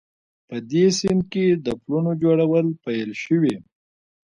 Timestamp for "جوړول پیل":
2.23-3.09